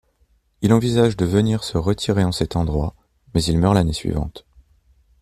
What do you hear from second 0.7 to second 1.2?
envisage